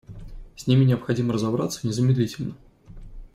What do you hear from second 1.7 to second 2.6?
незамедлительно.